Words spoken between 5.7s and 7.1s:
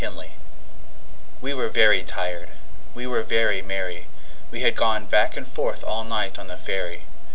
all night on the ferry.